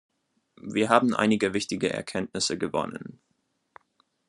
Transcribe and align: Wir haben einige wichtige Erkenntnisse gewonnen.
Wir 0.63 0.89
haben 0.89 1.13
einige 1.13 1.53
wichtige 1.53 1.91
Erkenntnisse 1.93 2.57
gewonnen. 2.57 3.21